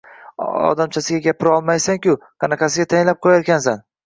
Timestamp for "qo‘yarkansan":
3.29-3.87